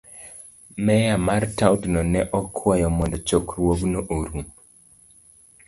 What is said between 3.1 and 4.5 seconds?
chokruogno orum.